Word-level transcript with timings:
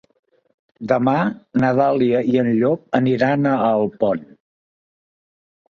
Demà 0.91 1.13
na 1.63 1.69
Dàlia 1.81 2.23
i 2.31 2.41
en 2.45 2.49
Llop 2.63 2.99
aniran 3.01 3.47
a 3.53 3.55
Alpont. 3.71 4.29